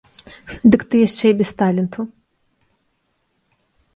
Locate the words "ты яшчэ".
0.93-1.25